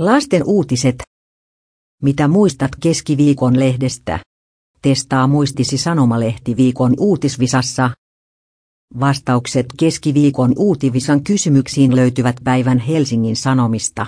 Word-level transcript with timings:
Lasten 0.00 0.42
uutiset. 0.44 1.02
Mitä 2.02 2.28
muistat 2.28 2.70
keskiviikon 2.82 3.60
lehdestä? 3.60 4.18
Testaa 4.82 5.26
muistisi 5.26 5.78
sanomalehti 5.78 6.56
viikon 6.56 6.94
uutisvisassa. 6.98 7.90
Vastaukset 9.00 9.66
keskiviikon 9.78 10.52
uutivisan 10.56 11.24
kysymyksiin 11.24 11.96
löytyvät 11.96 12.36
päivän 12.44 12.78
Helsingin 12.78 13.36
Sanomista. 13.36 14.06